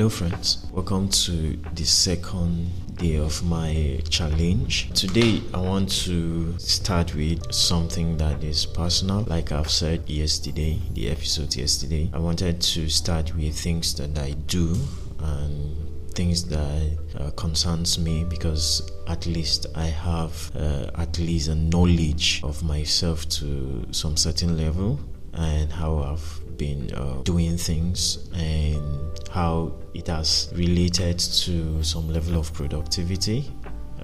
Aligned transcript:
Hello, 0.00 0.08
friends. 0.08 0.66
Welcome 0.72 1.10
to 1.10 1.58
the 1.74 1.84
second 1.84 2.70
day 2.96 3.16
of 3.16 3.44
my 3.44 4.00
challenge. 4.08 4.90
Today, 4.94 5.42
I 5.52 5.58
want 5.58 5.90
to 6.06 6.58
start 6.58 7.14
with 7.14 7.52
something 7.52 8.16
that 8.16 8.42
is 8.42 8.64
personal. 8.64 9.24
Like 9.28 9.52
I've 9.52 9.70
said 9.70 10.08
yesterday, 10.08 10.78
the 10.94 11.10
episode 11.10 11.54
yesterday, 11.54 12.08
I 12.14 12.18
wanted 12.18 12.62
to 12.62 12.88
start 12.88 13.36
with 13.36 13.54
things 13.54 13.94
that 13.96 14.18
I 14.18 14.30
do 14.46 14.74
and 15.18 15.76
things 16.14 16.44
that 16.44 16.98
uh, 17.18 17.30
concerns 17.32 17.98
me 17.98 18.24
because 18.24 18.90
at 19.06 19.26
least 19.26 19.66
I 19.74 19.84
have 19.84 20.50
uh, 20.56 20.90
at 20.94 21.18
least 21.18 21.48
a 21.48 21.54
knowledge 21.54 22.40
of 22.42 22.62
myself 22.62 23.28
to 23.40 23.86
some 23.90 24.16
certain 24.16 24.56
level 24.56 24.98
and 25.34 25.70
how 25.70 25.98
I've 25.98 26.49
been 26.60 26.92
uh, 26.94 27.22
doing 27.24 27.56
things 27.56 28.28
and 28.34 29.18
how 29.30 29.72
it 29.94 30.06
has 30.08 30.52
related 30.54 31.18
to 31.18 31.82
some 31.82 32.06
level 32.12 32.38
of 32.38 32.52
productivity. 32.52 33.50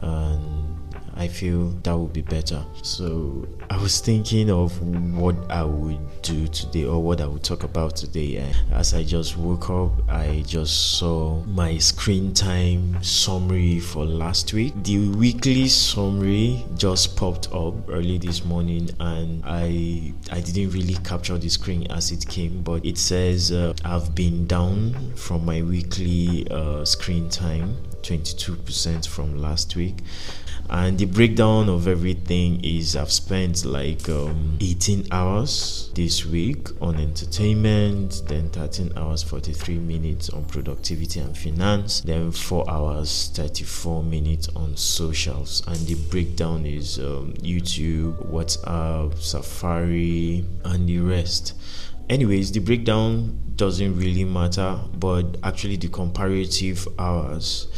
And 0.00 0.55
I 1.16 1.28
feel 1.28 1.68
that 1.82 1.96
would 1.96 2.12
be 2.12 2.22
better. 2.22 2.62
So 2.82 3.48
I 3.70 3.76
was 3.78 4.00
thinking 4.00 4.50
of 4.50 4.78
what 5.16 5.34
I 5.50 5.64
would 5.64 5.98
do 6.22 6.46
today 6.48 6.84
or 6.84 7.02
what 7.02 7.20
I 7.20 7.26
would 7.26 7.42
talk 7.42 7.62
about 7.62 7.96
today. 7.96 8.36
And 8.36 8.54
as 8.72 8.92
I 8.94 9.02
just 9.02 9.36
woke 9.36 9.70
up, 9.70 9.92
I 10.10 10.44
just 10.46 10.98
saw 10.98 11.42
my 11.44 11.78
screen 11.78 12.34
time 12.34 13.02
summary 13.02 13.80
for 13.80 14.04
last 14.04 14.52
week. 14.52 14.74
The 14.82 15.08
weekly 15.08 15.68
summary 15.68 16.64
just 16.76 17.16
popped 17.16 17.50
up 17.52 17.74
early 17.88 18.18
this 18.18 18.44
morning, 18.44 18.90
and 19.00 19.42
I 19.44 20.12
I 20.30 20.40
didn't 20.40 20.70
really 20.70 20.94
capture 21.04 21.38
the 21.38 21.48
screen 21.48 21.90
as 21.90 22.12
it 22.12 22.26
came, 22.28 22.62
but 22.62 22.84
it 22.84 22.98
says 22.98 23.52
uh, 23.52 23.72
I've 23.84 24.14
been 24.14 24.46
down 24.46 25.14
from 25.16 25.44
my 25.44 25.62
weekly 25.62 26.46
uh, 26.50 26.84
screen 26.84 27.28
time 27.30 27.76
22% 28.06 29.06
from 29.06 29.38
last 29.40 29.76
week 29.76 30.02
and 30.68 30.98
the 30.98 31.04
breakdown 31.04 31.68
of 31.68 31.86
everything 31.86 32.64
is 32.64 32.96
I've 32.96 33.12
spent 33.12 33.64
like 33.64 34.08
um, 34.08 34.58
18 34.60 35.06
hours 35.12 35.90
this 35.94 36.26
week 36.26 36.68
on 36.80 36.96
entertainment, 36.96 38.22
then 38.26 38.50
13 38.50 38.92
hours 38.96 39.22
43 39.22 39.78
minutes 39.78 40.28
on 40.30 40.44
productivity 40.46 41.20
and 41.20 41.38
finance, 41.38 42.00
then 42.00 42.32
4 42.32 42.68
hours 42.68 43.30
34 43.34 44.02
minutes 44.02 44.48
on 44.56 44.76
socials. 44.76 45.62
And 45.68 45.78
the 45.86 45.94
breakdown 46.10 46.66
is 46.66 46.98
um, 46.98 47.34
YouTube, 47.34 48.28
WhatsApp, 48.28 49.16
Safari, 49.18 50.44
and 50.64 50.88
the 50.88 50.98
rest. 50.98 51.54
Anyways, 52.08 52.50
the 52.50 52.60
breakdown 52.60 53.40
doesn't 53.54 53.96
really 53.96 54.24
matter, 54.24 54.80
but 54.98 55.36
actually 55.44 55.76
the 55.76 55.88
comparative 55.88 56.86
hours 56.98 57.68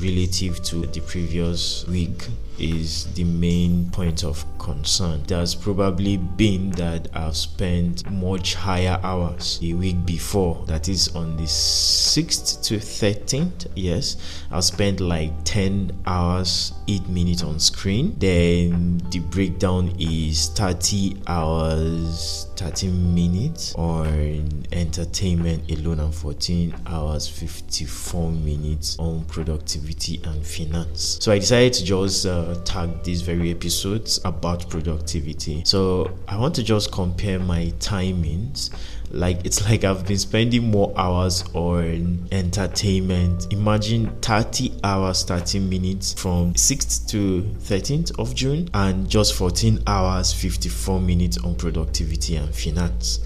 relative 0.00 0.62
to 0.62 0.86
the 0.86 1.00
previous 1.00 1.86
week 1.88 2.28
is 2.58 3.12
the 3.14 3.24
main 3.24 3.90
point 3.90 4.24
of 4.24 4.44
concern. 4.58 5.22
There's 5.26 5.54
probably 5.54 6.16
been 6.16 6.70
that 6.72 7.08
I've 7.14 7.36
spent 7.36 8.10
much 8.10 8.54
higher 8.54 8.98
hours 9.02 9.58
the 9.58 9.74
week 9.74 10.04
before, 10.06 10.64
that 10.66 10.88
is 10.88 11.14
on 11.14 11.36
the 11.36 11.44
6th 11.44 12.62
to 12.64 12.76
13th. 12.76 13.66
Yes, 13.74 14.16
I've 14.50 14.64
spent 14.64 15.00
like 15.00 15.32
10 15.44 15.92
hours, 16.06 16.72
8 16.88 17.08
minutes 17.08 17.42
on 17.42 17.58
screen. 17.60 18.14
Then 18.18 18.98
the 19.10 19.18
breakdown 19.18 19.94
is 19.98 20.48
30 20.50 21.22
hours, 21.26 22.48
30 22.56 22.88
minutes 22.88 23.74
on 23.74 24.66
entertainment 24.72 25.70
alone, 25.70 26.00
and 26.00 26.14
14 26.14 26.74
hours, 26.86 27.28
54 27.28 28.30
minutes 28.30 28.98
on 28.98 29.24
productivity 29.24 30.20
and 30.24 30.44
finance. 30.46 31.18
So 31.20 31.32
I 31.32 31.38
decided 31.38 31.72
to 31.74 31.84
just 31.84 32.26
uh, 32.26 32.43
tag 32.64 33.02
these 33.02 33.22
very 33.22 33.50
episodes 33.50 34.20
about 34.24 34.68
productivity. 34.68 35.62
So 35.64 36.16
I 36.28 36.36
want 36.36 36.54
to 36.56 36.62
just 36.62 36.92
compare 36.92 37.38
my 37.38 37.72
timings. 37.78 38.70
Like 39.10 39.44
it's 39.44 39.62
like 39.70 39.84
I've 39.84 40.06
been 40.06 40.18
spending 40.18 40.70
more 40.70 40.92
hours 40.96 41.44
on 41.54 42.28
entertainment. 42.32 43.52
Imagine 43.52 44.10
30 44.20 44.80
hours, 44.82 45.24
30 45.24 45.60
minutes 45.60 46.12
from 46.12 46.54
6th 46.54 47.08
to 47.10 47.42
13th 47.60 48.18
of 48.18 48.34
June, 48.34 48.68
and 48.74 49.08
just 49.08 49.34
14 49.34 49.82
hours, 49.86 50.32
54 50.32 51.00
minutes 51.00 51.38
on 51.38 51.54
productivity 51.54 52.36
and 52.36 52.54
finance. 52.54 53.20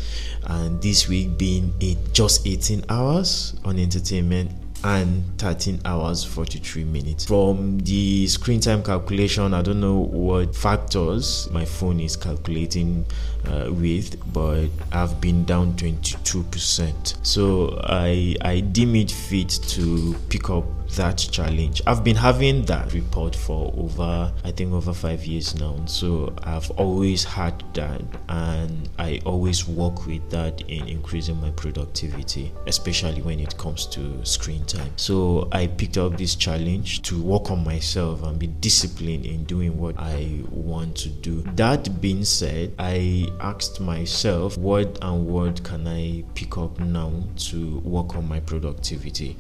And 0.45 0.81
this 0.81 1.09
week 1.09 1.37
being 1.37 1.75
eight, 1.81 1.99
just 2.13 2.47
18 2.47 2.85
hours 2.89 3.57
on 3.65 3.79
entertainment 3.79 4.53
and 4.85 5.23
13 5.39 5.81
hours 5.85 6.25
43 6.25 6.85
minutes. 6.85 7.25
From 7.27 7.79
the 7.81 8.27
screen 8.27 8.61
time 8.61 8.83
calculation 8.83 9.55
i 9.55 9.63
don't 9.63 9.81
know 9.81 9.99
what 9.99 10.55
factors 10.55 11.49
my 11.51 11.65
phone 11.65 12.01
is 12.01 12.17
calculating 12.17 13.05
uh, 13.47 13.71
with 13.71 14.17
but 14.33 14.69
i've 14.93 15.21
been 15.21 15.45
down 15.45 15.73
22% 15.75 17.27
so 17.27 17.79
i 17.85 18.35
i 18.43 18.61
deem 18.61 18.95
it 18.97 19.11
fit 19.11 19.49
to 19.49 20.15
pick 20.29 20.51
up 20.51 20.65
that 20.97 21.19
challenge. 21.19 21.83
I've 21.87 22.03
been 22.03 22.17
having 22.17 22.65
that 22.67 22.93
report 22.93 23.35
for 23.37 23.73
over, 23.77 24.33
I 24.45 24.51
think, 24.51 24.73
over 24.73 24.93
five 24.93 25.25
years 25.27 25.59
now. 25.59 25.77
So 25.87 26.35
I've 26.43 26.71
always 26.73 27.25
had 27.25 27.63
that, 27.75 28.03
and 28.29 28.89
I 28.99 29.21
always 29.25 29.69
work 29.69 30.07
with 30.07 30.29
that 30.31 30.61
in 30.63 30.89
increasing 30.89 31.41
my 31.41 31.51
productivity, 31.51 32.53
especially 32.67 33.23
when 33.23 33.41
it 33.41 33.57
comes 33.59 33.87
to 33.87 34.25
screen 34.25 34.65
time. 34.65 34.93
So 34.97 35.49
I 35.53 35.67
picked 35.67 35.99
up 35.99 36.17
this 36.17 36.35
challenge 36.35 37.03
to 37.03 37.23
work 37.23 37.51
on 37.51 37.65
myself 37.65 38.23
and 38.23 38.39
be 38.39 38.47
disciplined 38.49 39.27
in 39.27 39.45
doing 39.45 39.79
what 39.79 39.95
I 39.99 40.43
want 40.51 40.97
to 40.99 41.09
do. 41.09 41.43
That 41.55 42.01
being 42.01 42.25
said, 42.25 42.75
I 42.79 43.27
asked 43.41 43.81
myself, 43.81 44.57
what 44.57 44.99
and 45.03 45.27
what 45.27 45.63
can 45.65 45.87
I 45.87 46.25
pick 46.35 46.57
up 46.59 46.79
now 46.81 47.13
to 47.37 47.79
work 47.81 48.17
on 48.17 48.29
my 48.29 48.41
productivity? 48.41 49.37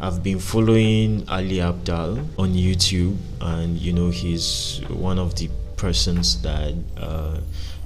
I've 0.00 0.22
been 0.22 0.40
following 0.40 0.81
Ali 0.82 1.58
Abdaal 1.60 2.18
on 2.38 2.54
YouTube, 2.54 3.16
and 3.40 3.78
you 3.78 3.92
know, 3.92 4.10
he's 4.10 4.80
one 4.88 5.18
of 5.18 5.34
the 5.36 5.48
persons 5.76 6.42
that 6.42 6.74
uh, 6.96 7.38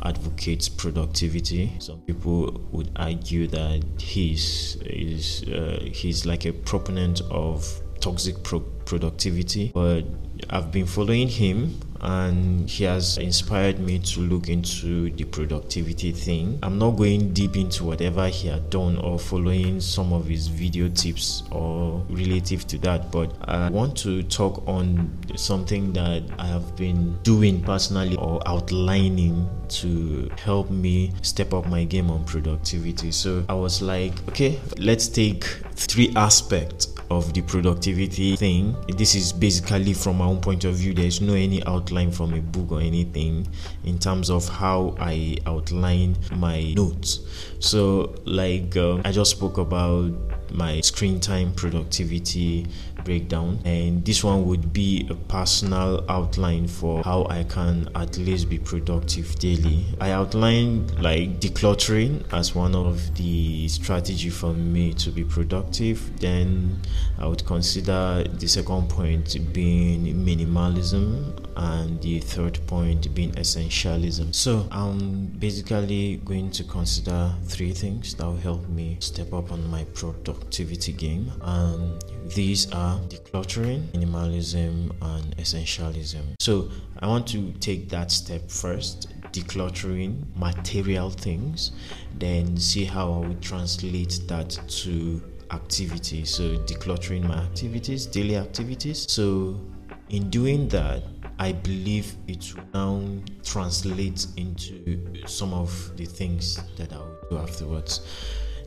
advocates 0.03 0.69
productivity. 0.69 1.73
Some 1.79 2.01
people 2.01 2.59
would 2.73 2.91
argue 2.97 3.49
that 3.49 3.83
he's 4.01 4.77
is 4.87 5.43
uh, 5.45 5.81
he's 5.93 6.25
like 6.25 6.47
a 6.47 6.53
proponent 6.53 7.21
of 7.31 7.67
toxic 8.01 8.43
pro- 8.43 8.61
productivity, 8.87 9.73
but 9.75 10.03
I've 10.49 10.73
been 10.73 10.87
following 10.87 11.29
him 11.29 11.79
and 12.07 12.71
he 12.71 12.85
has 12.85 13.19
inspired 13.19 13.81
me 13.81 13.99
to 13.99 14.21
look 14.21 14.49
into 14.49 15.11
the 15.11 15.25
productivity 15.25 16.13
thing. 16.13 16.59
I'm 16.63 16.79
not 16.79 16.93
going 16.93 17.33
deep 17.33 17.57
into 17.57 17.85
whatever 17.85 18.29
he 18.29 18.47
had 18.49 18.71
done 18.71 18.97
or 18.99 19.19
following 19.19 19.81
some 19.81 20.13
of 20.13 20.27
his 20.27 20.47
video 20.47 20.89
tips 20.89 21.43
or 21.51 22.05
relative 22.09 22.67
to 22.69 22.79
that, 22.79 23.11
but 23.11 23.35
I 23.49 23.69
want 23.71 23.97
to 23.99 24.23
talk 24.23 24.67
on 24.69 25.11
something 25.35 25.93
that 25.95 26.23
I 26.39 26.47
have 26.47 26.77
been 26.77 27.19
doing 27.23 27.61
personally 27.63 28.17
or 28.17 28.41
outlining 28.47 29.49
to 29.69 30.31
help 30.39 30.71
me 30.71 31.13
step 31.23 31.53
up 31.53 31.67
my 31.67 31.83
game 31.83 32.11
on 32.11 32.25
productivity. 32.25 33.11
So 33.11 33.45
I 33.49 33.55
was 33.55 33.83
like, 33.83 34.13
okay, 34.29 34.61
let's 34.79 35.09
take 35.09 35.45
three 35.75 36.13
aspects 36.15 36.96
of 37.11 37.33
the 37.33 37.43
productivity 37.43 38.37
thing. 38.37 38.77
This 38.97 39.15
is 39.15 39.33
basically 39.33 39.95
from 39.95 40.19
my 40.19 40.27
own 40.27 40.41
point 40.41 40.65
of 40.65 40.75
view. 40.75 40.95
There's 40.95 41.21
no 41.21 41.35
any 41.35 41.65
outline 41.65 42.11
from 42.11 42.35
a 42.35 42.41
book 42.41 42.73
or 42.73 42.81
anything 42.81 43.47
in 43.85 43.99
terms 43.99 44.31
of 44.31 44.49
how 44.49 44.95
I 44.99 45.37
outline 45.47 46.17
my 46.33 46.73
notes. 46.75 47.21
So, 47.59 48.15
like 48.25 48.77
um, 48.77 49.03
I 49.05 49.13
just 49.13 49.33
spoke 49.33 49.59
about 49.59 50.13
my 50.53 50.81
screen 50.81 51.21
time 51.21 51.53
productivity 51.53 52.67
breakdown 53.05 53.59
and 53.65 54.05
this 54.05 54.25
one 54.25 54.45
would 54.47 54.73
be 54.73 55.07
a 55.11 55.15
personal 55.15 56.05
outline 56.09 56.67
for 56.67 57.03
how 57.05 57.25
I 57.31 57.45
can 57.45 57.89
at 57.95 58.19
least 58.19 58.49
be 58.49 58.59
productive 58.59 59.37
daily. 59.39 59.85
I 60.01 60.11
outlined 60.11 61.01
like 61.01 61.41
decluttering 61.41 62.25
as 62.33 62.55
one 62.55 62.75
of 62.75 63.15
the 63.17 63.69
strategy 63.69 64.31
for 64.31 64.53
me 64.53 64.93
to 64.95 65.11
be 65.11 65.25
productive. 65.25 66.19
Then 66.19 66.81
I 67.19 67.27
would 67.27 67.47
consider 67.47 68.25
the 68.29 68.49
second 68.49 68.89
point 68.89 69.37
being 69.53 70.05
minimalism 70.25 71.46
and 71.57 72.01
the 72.03 72.21
third 72.21 72.59
point 72.67 73.13
being 73.15 73.33
essentialism. 73.33 74.35
So 74.35 74.69
I'm 74.71 75.27
basically 75.27 76.19
going 76.25 76.51
to 76.53 76.65
consider 76.65 77.33
three 77.45 77.73
things 77.73 78.15
that 78.15 78.27
will 78.27 78.37
help 78.37 78.69
me 78.69 78.97
step 79.01 79.33
up 79.33 79.53
on 79.53 79.69
my 79.71 79.85
productivity 79.95 80.93
game 80.93 81.33
and 81.43 82.03
these 82.35 82.71
are 82.73 82.99
decluttering, 83.01 83.83
minimalism, 83.93 84.91
and 85.01 85.37
essentialism. 85.37 86.35
So 86.41 86.71
I 86.99 87.07
want 87.07 87.27
to 87.29 87.53
take 87.61 87.89
that 87.91 88.11
step 88.11 88.51
first 88.51 89.09
decluttering 89.33 90.25
material 90.37 91.11
things, 91.11 91.73
then 92.19 92.57
see 92.57 92.85
how 92.85 93.13
I 93.13 93.19
would 93.29 93.43
translate 93.43 94.21
that 94.27 94.51
to 94.51 95.23
activity. 95.51 96.25
So 96.25 96.57
decluttering 96.59 97.25
my 97.25 97.37
activities, 97.37 98.07
daily 98.07 98.37
activities. 98.37 99.07
So 99.09 99.61
in 100.09 100.31
doing 100.31 100.69
that, 100.69 101.03
I 101.39 101.53
believe 101.53 102.15
it 102.27 102.55
will 102.55 102.65
now 102.73 103.23
translate 103.45 104.27
into 104.37 105.27
some 105.27 105.53
of 105.53 105.97
the 105.97 106.05
things 106.07 106.61
that 106.77 106.93
I'll 106.93 107.17
do 107.31 107.39
afterwards. 107.39 108.01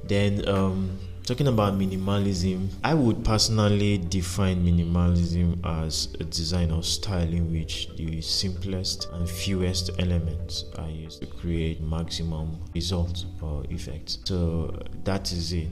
Then, 0.04 0.48
um, 0.48 0.98
talking 1.24 1.48
about 1.48 1.74
minimalism, 1.74 2.70
I 2.84 2.94
would 2.94 3.24
personally 3.24 3.98
define 3.98 4.66
minimalism 4.66 5.60
as 5.82 6.14
a 6.20 6.24
design 6.24 6.72
or 6.72 6.84
style 6.84 7.32
in 7.32 7.52
which 7.52 7.90
the 7.98 8.22
simplest 8.22 9.08
and 9.14 9.30
fewest 9.30 9.92
elements 10.00 10.66
are 10.78 10.90
used 10.90 11.22
to 11.22 11.28
create 11.28 11.82
maximum 11.82 12.60
results 12.74 13.26
or 13.42 13.64
effects. 13.70 14.20
So 14.26 14.80
that 15.04 15.32
is 15.32 15.54
it. 15.54 15.70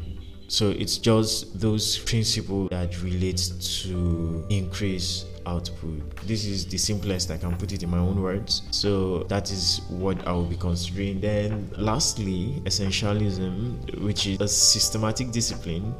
So 0.48 0.70
it's 0.70 0.98
just 0.98 1.60
those 1.60 1.98
principles 1.98 2.70
that 2.70 3.02
relate 3.02 3.52
to 3.84 4.46
increase 4.50 5.26
output. 5.46 6.16
This 6.26 6.46
is 6.46 6.66
the 6.66 6.78
simplest 6.78 7.32
I 7.32 7.38
can 7.38 7.56
put 7.56 7.72
it 7.72 7.84
in 7.84 7.90
my 7.90 7.98
own 7.98 8.22
words. 8.22 8.64
So 8.72 9.24
that 9.24 9.52
is 9.52 9.82
what 9.90 10.26
I 10.28 10.32
will 10.32 10.46
be 10.46 10.58
considering. 10.58 11.20
Then, 11.20 11.70
lastly, 11.78 12.62
essentialism, 12.66 14.02
which 14.02 14.28
is 14.28 14.40
a 14.40 14.48
systematic 14.48 15.32
discipline 15.32 15.94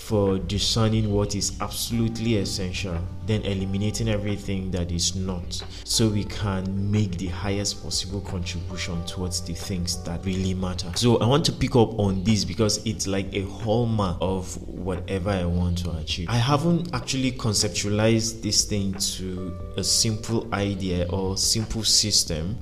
for 0.00 0.38
discerning 0.38 1.12
what 1.12 1.34
is 1.34 1.60
absolutely 1.60 2.38
essential, 2.38 2.98
then 3.26 3.42
eliminating 3.42 4.08
everything 4.08 4.70
that 4.70 4.90
is 4.90 5.14
not, 5.14 5.62
so 5.84 6.08
we 6.08 6.24
can 6.24 6.90
make 6.90 7.16
the 7.18 7.26
highest 7.26 7.82
possible 7.82 8.20
contribution 8.22 9.04
towards 9.04 9.42
the 9.42 9.52
things 9.52 10.02
that 10.02 10.24
really 10.24 10.54
matter. 10.54 10.90
So, 10.96 11.18
I 11.18 11.26
want 11.26 11.44
to 11.44 11.52
pick 11.52 11.76
up 11.76 11.96
on 11.98 12.24
this 12.24 12.44
because 12.44 12.84
it's 12.86 13.06
like 13.06 13.32
a 13.34 13.42
hallmark 13.42 14.16
of 14.20 14.56
whatever 14.66 15.30
I 15.30 15.44
want 15.44 15.78
to 15.84 15.90
achieve. 15.98 16.28
I 16.30 16.38
haven't 16.38 16.92
actually 16.94 17.32
conceptualized 17.32 18.42
this 18.42 18.64
thing 18.64 18.94
to 18.94 19.56
a 19.76 19.84
simple 19.84 20.52
idea 20.54 21.06
or 21.10 21.36
simple 21.36 21.84
system 21.84 22.58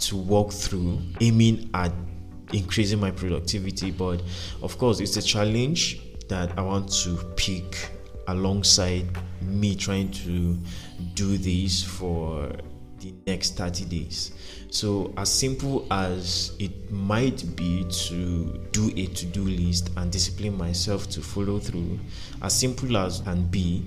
to 0.00 0.16
walk 0.16 0.52
through, 0.52 0.98
aiming 1.20 1.70
at 1.74 1.92
increasing 2.54 2.98
my 2.98 3.10
productivity, 3.10 3.90
but 3.90 4.22
of 4.62 4.78
course, 4.78 5.00
it's 5.00 5.18
a 5.18 5.22
challenge 5.22 6.00
that 6.28 6.56
I 6.58 6.62
want 6.62 6.90
to 7.04 7.16
pick 7.36 7.90
alongside 8.26 9.06
me 9.42 9.74
trying 9.74 10.10
to 10.10 10.56
do 11.14 11.38
this 11.38 11.82
for 11.82 12.52
the 13.00 13.14
next 13.26 13.56
30 13.56 13.84
days. 13.86 14.32
So, 14.70 15.12
as 15.16 15.32
simple 15.32 15.86
as 15.90 16.52
it 16.58 16.90
might 16.90 17.56
be 17.56 17.86
to 17.88 18.66
do 18.72 18.92
a 18.96 19.06
to 19.06 19.26
do 19.26 19.44
list 19.44 19.90
and 19.96 20.12
discipline 20.12 20.56
myself 20.58 21.08
to 21.10 21.22
follow 21.22 21.58
through, 21.58 21.98
as 22.42 22.54
simple 22.58 22.96
as 22.98 23.20
can 23.20 23.46
be, 23.46 23.86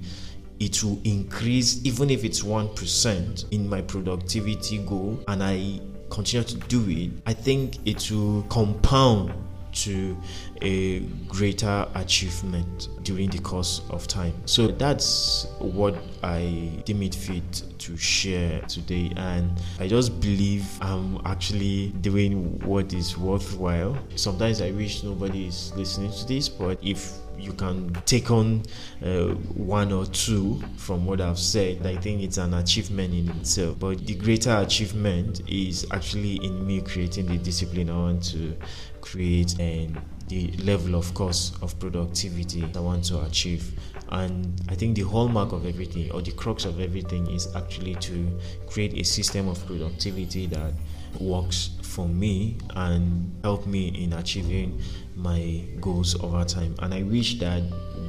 it 0.60 0.84
will 0.84 1.00
increase 1.04 1.84
even 1.84 2.10
if 2.10 2.24
it's 2.24 2.42
1% 2.42 3.52
in 3.52 3.68
my 3.68 3.82
productivity 3.82 4.78
goal 4.80 5.20
and 5.28 5.44
I 5.44 5.82
continue 6.10 6.46
to 6.48 6.56
do 6.68 6.86
it. 6.88 7.12
I 7.26 7.34
think 7.34 7.78
it 7.86 8.12
will 8.12 8.44
compound 8.44 9.34
to 9.74 10.18
a 10.62 11.00
greater 11.28 11.88
achievement 11.96 12.90
during 13.04 13.30
the 13.30 13.40
course 13.40 13.82
of 13.90 14.08
time. 14.08 14.34
So 14.46 14.68
that's 14.68 15.48
what 15.60 15.96
I 16.24 16.82
deem 16.86 17.02
it 17.04 17.16
fit 17.16 17.64
to 17.80 17.98
share 17.98 18.62
today. 18.62 19.12
And 19.16 19.60
I 19.80 19.88
just 19.88 20.20
believe 20.20 20.66
I'm 20.82 21.20
actually 21.26 21.90
doing 22.02 22.60
what 22.60 22.94
is 22.94 23.18
worthwhile. 23.18 23.98
Sometimes 24.16 24.62
I 24.62 24.72
wish 24.72 25.04
nobody 25.04 25.48
is 25.48 25.74
listening 25.76 26.12
to 26.12 26.26
this, 26.28 26.50
but 26.50 26.78
if 26.84 27.14
you 27.42 27.54
can 27.54 27.94
take 28.06 28.32
on 28.32 28.64
uh, 29.04 29.30
one 29.56 29.92
or 29.92 30.06
two 30.06 30.62
from 30.78 31.06
what 31.06 31.22
I've 31.22 31.40
said, 31.40 31.86
I 31.86 31.96
think 31.98 32.22
it's 32.22 32.38
an 32.38 32.54
achievement 32.54 33.14
in 33.14 33.30
itself. 33.40 33.80
But 33.80 34.06
the 34.06 34.16
greater 34.16 34.56
achievement 34.58 35.42
is 35.48 35.86
actually 35.92 36.36
in 36.44 36.66
me 36.66 36.82
creating 36.82 37.28
the 37.28 37.38
discipline 37.38 37.90
I 37.90 37.98
want 37.98 38.24
to 38.32 38.56
create 39.02 39.60
and 39.60 40.00
the 40.28 40.52
level 40.64 40.96
of 40.96 41.14
course 41.14 41.52
of 41.62 41.78
productivity 41.80 42.64
I 42.76 42.80
want 42.80 43.04
to 43.06 43.22
achieve. 43.24 43.78
And 44.10 44.62
I 44.70 44.76
think 44.76 44.96
the 44.96 45.04
hallmark 45.04 45.52
of 45.52 45.66
everything 45.66 46.12
or 46.12 46.22
the 46.22 46.32
crux 46.32 46.66
of 46.66 46.80
everything 46.80 47.28
is 47.28 47.54
actually 47.56 47.96
to 47.96 48.40
create 48.68 48.94
a 48.94 49.04
system 49.04 49.48
of 49.48 49.66
productivity 49.66 50.46
that 50.48 50.74
works 51.20 51.72
for 51.82 52.08
me 52.08 52.58
and 52.76 53.36
help 53.44 53.68
me 53.68 53.90
in 53.90 54.14
achieving 54.14 54.82
my 55.16 55.64
goals 55.80 56.20
over 56.24 56.44
time. 56.46 56.76
And 56.80 56.94
I 56.94 57.04
wish 57.04 57.40
that 57.40 57.62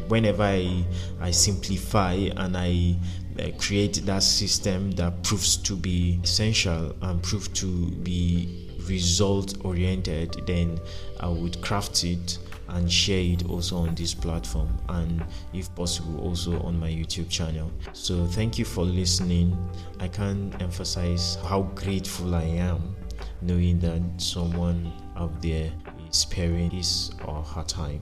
whenever 0.09 0.45
I, 0.45 0.85
I 1.21 1.31
simplify 1.31 2.15
and 2.15 2.57
I 2.57 2.97
uh, 3.39 3.51
create 3.59 4.05
that 4.07 4.23
system 4.23 4.93
that 4.93 5.23
proves 5.23 5.57
to 5.59 5.77
be 5.77 6.21
essential 6.23 6.95
and 7.03 7.23
prove 7.23 7.53
to 7.55 7.91
be 8.03 8.69
result 8.89 9.55
oriented, 9.65 10.43
then 10.47 10.81
I 11.21 11.29
would 11.29 11.61
craft 11.63 12.05
it 12.05 12.39
and 12.73 12.91
share 12.91 13.21
it 13.21 13.49
also 13.49 13.77
on 13.77 13.95
this 13.95 14.15
platform 14.15 14.69
and 14.89 15.25
if 15.53 15.75
possible 15.75 16.21
also 16.21 16.61
on 16.63 16.79
my 16.79 16.89
YouTube 16.89 17.29
channel. 17.29 17.71
So 17.93 18.27
thank 18.27 18.59
you 18.59 18.65
for 18.65 18.85
listening. 18.85 19.57
I 20.01 20.09
can't 20.09 20.61
emphasize 20.61 21.39
how 21.45 21.63
grateful 21.75 22.35
I 22.35 22.45
am 22.45 22.97
knowing 23.41 23.79
that 23.81 24.03
someone 24.17 24.93
out 25.17 25.41
there 25.43 25.71
is 26.09 26.17
sparing 26.17 26.71
his 26.71 27.11
or 27.25 27.43
her 27.43 27.65
time 27.65 28.01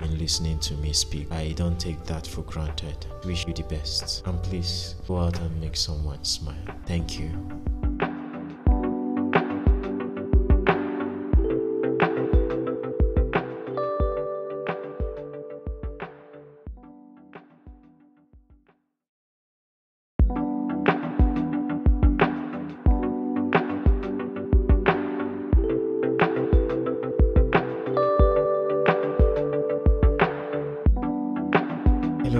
in 0.00 0.18
listening 0.18 0.58
to 0.60 0.74
me 0.74 0.92
speak. 0.92 1.30
I 1.32 1.52
don't 1.52 1.78
take 1.78 2.04
that 2.04 2.26
for 2.26 2.42
granted. 2.42 3.06
Wish 3.24 3.46
you 3.46 3.54
the 3.54 3.62
best 3.64 4.26
and 4.26 4.42
please 4.42 4.96
go 5.06 5.18
out 5.18 5.38
and 5.40 5.60
make 5.60 5.76
someone 5.76 6.24
smile. 6.24 6.56
Thank 6.86 7.18
you. 7.18 7.79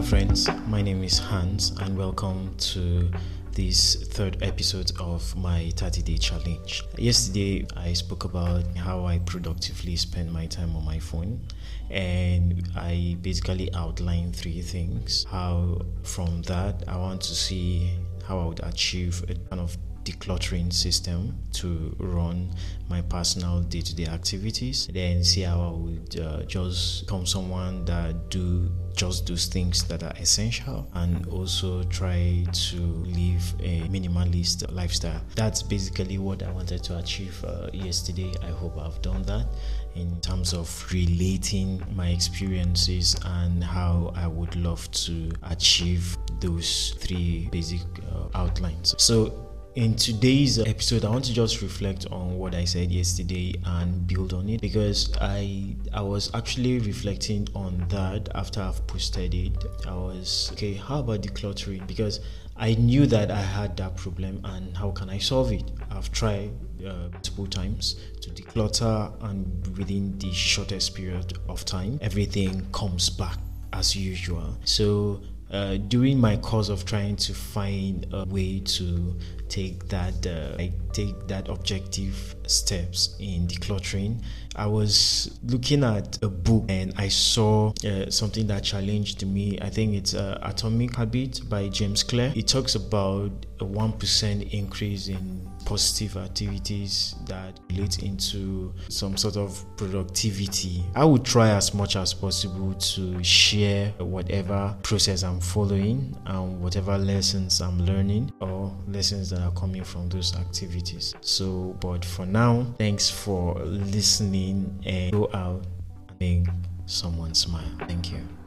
Hello, 0.01 0.09
friends. 0.09 0.49
My 0.67 0.81
name 0.81 1.05
is 1.05 1.19
Hans, 1.19 1.73
and 1.79 1.95
welcome 1.95 2.55
to 2.57 3.11
this 3.53 3.97
third 3.97 4.43
episode 4.43 4.91
of 4.99 5.37
my 5.37 5.71
30 5.77 6.01
day 6.01 6.17
challenge. 6.17 6.85
Yesterday, 6.97 7.67
I 7.77 7.93
spoke 7.93 8.25
about 8.25 8.65
how 8.79 9.05
I 9.05 9.19
productively 9.19 9.97
spend 9.97 10.33
my 10.33 10.47
time 10.47 10.75
on 10.75 10.87
my 10.87 10.99
phone, 10.99 11.43
and 11.91 12.67
I 12.75 13.19
basically 13.21 13.69
outlined 13.75 14.35
three 14.35 14.63
things. 14.63 15.27
How, 15.31 15.83
from 16.03 16.41
that, 16.45 16.83
I 16.89 16.97
want 16.97 17.21
to 17.21 17.35
see 17.35 17.91
how 18.25 18.39
I 18.39 18.47
would 18.47 18.61
achieve 18.61 19.23
a 19.29 19.35
kind 19.51 19.61
of 19.61 19.77
decluttering 20.05 20.73
system 20.73 21.37
to 21.53 21.95
run 21.99 22.51
my 22.89 23.01
personal 23.03 23.61
day-to-day 23.61 24.07
activities. 24.07 24.89
Then 24.93 25.23
see 25.25 25.43
how 25.43 25.61
i 25.61 25.71
would 25.71 26.21
uh, 26.21 26.43
just 26.45 27.07
become 27.07 27.27
someone 27.27 27.85
that 27.85 28.31
do 28.31 28.71
just 28.97 29.27
those 29.27 29.47
things 29.47 29.85
that 29.85 30.03
are 30.03 30.13
essential 30.19 30.87
and 30.95 31.27
also 31.29 31.83
try 31.85 32.45
to 32.53 32.77
live 32.77 33.55
a 33.61 33.83
minimalist 33.89 34.71
lifestyle. 34.73 35.21
That's 35.37 35.63
basically 35.63 36.19
what 36.19 36.43
i 36.43 36.51
wanted 36.51 36.83
to 36.85 36.99
achieve 36.99 37.43
uh, 37.45 37.71
yesterday. 37.73 38.33
I 38.43 38.51
hope 38.51 38.79
i've 38.79 39.01
done 39.03 39.23
that 39.23 39.47
in 39.95 40.21
terms 40.21 40.53
of 40.53 40.69
relating 40.93 41.83
my 41.95 42.09
experiences 42.09 43.17
and 43.25 43.63
how 43.63 44.13
i 44.17 44.27
would 44.27 44.55
love 44.57 44.91
to 44.93 45.31
achieve 45.45 46.17
those 46.41 46.95
three 46.99 47.49
basic 47.53 47.81
uh, 48.13 48.39
outlines. 48.39 48.95
So 48.99 49.50
in 49.77 49.95
today's 49.95 50.59
episode, 50.59 51.05
I 51.05 51.11
want 51.11 51.25
to 51.27 51.33
just 51.33 51.63
reflect 51.63 52.07
on 52.11 52.39
what 52.39 52.55
I 52.55 52.65
said 52.65 52.91
yesterday 52.91 53.55
and 53.65 54.07
build 54.07 54.33
on 54.33 54.49
it 54.49 54.61
because 54.61 55.13
I 55.21 55.77
I 55.93 56.01
was 56.01 56.35
actually 56.35 56.81
reflecting 56.81 57.47
on 57.55 57.85
that 57.89 58.29
after 58.35 58.61
I've 58.61 58.85
posted 58.87 59.35
it. 59.35 59.53
I 59.87 59.95
was 59.95 60.51
okay. 60.53 60.75
How 60.75 61.01
about 61.01 61.23
decluttering? 61.23 61.87
Because 61.87 62.21
I 62.57 62.75
knew 62.75 63.07
that 63.07 63.31
I 63.31 63.41
had 63.41 63.77
that 63.77 63.97
problem 63.97 64.41
and 64.45 64.77
how 64.77 64.91
can 64.91 65.09
I 65.09 65.19
solve 65.19 65.53
it? 65.53 65.71
I've 65.91 66.11
tried 66.11 66.51
uh, 66.85 67.09
multiple 67.13 67.47
times 67.47 67.97
to 68.23 68.31
declutter, 68.31 69.13
and 69.23 69.79
within 69.79 70.19
the 70.19 70.33
shortest 70.33 70.95
period 70.95 71.39
of 71.49 71.65
time, 71.65 71.99
everything 72.03 72.67
comes 72.73 73.09
back 73.09 73.39
as 73.73 73.95
usual. 73.95 74.57
So 74.65 75.23
uh, 75.51 75.77
during 75.89 76.19
my 76.19 76.37
course 76.37 76.69
of 76.69 76.85
trying 76.85 77.17
to 77.17 77.35
find 77.35 78.07
a 78.13 78.25
way 78.27 78.61
to 78.61 79.17
take 79.49 79.89
that 79.89 80.27
uh, 80.27 80.57
take 80.93 81.27
that 81.27 81.49
objective 81.49 82.37
steps 82.47 83.17
in 83.19 83.49
decluttering 83.49 84.23
i 84.55 84.67
was 84.67 85.39
looking 85.45 85.83
at 85.83 86.23
a 86.23 86.29
book 86.29 86.65
and 86.69 86.93
i 86.97 87.09
saw 87.09 87.73
uh, 87.85 88.11
something 88.11 88.47
that 88.47 88.63
challenged 88.63 89.27
me. 89.27 89.59
I 89.61 89.71
think 89.71 89.95
it's 89.95 90.15
uh, 90.15 90.39
atomic 90.43 90.97
habit 90.97 91.41
by 91.49 91.69
james 91.69 92.03
clear. 92.03 92.33
It 92.37 92.49
talks 92.49 92.75
about 92.75 93.31
a 93.61 93.65
1% 93.65 94.53
increase 94.53 95.09
in 95.09 95.49
positive 95.71 96.17
activities 96.17 97.15
that 97.27 97.61
relate 97.71 98.03
into 98.03 98.75
some 98.89 99.17
sort 99.17 99.37
of 99.37 99.65
productivity. 99.77 100.83
I 100.97 101.05
would 101.05 101.25
try 101.25 101.51
as 101.51 101.73
much 101.73 101.95
as 101.95 102.13
possible 102.13 102.75
to 102.75 103.23
share 103.23 103.91
whatever 103.99 104.77
process 104.83 105.23
i'm 105.23 105.39
following 105.41 106.17
and 106.27 106.61
whatever 106.61 106.99
lessons 106.99 107.61
i'm 107.61 107.79
learning 107.87 108.33
or 108.41 108.77
lessons 108.89 109.31
that 109.31 109.43
are 109.43 109.53
coming 109.53 109.85
from 109.85 110.09
those 110.09 110.35
activities. 110.35 111.15
So 111.21 111.77
but 111.81 112.05
for 112.05 112.27
now 112.27 112.67
thanks 112.77 113.09
for 113.09 113.55
listening 113.61 114.77
and 114.85 115.13
go 115.13 115.31
out 115.33 115.65
and 116.09 116.19
make 116.19 116.49
someone 116.87 117.33
smile. 117.33 117.71
Thank 117.87 118.11
you 118.11 118.40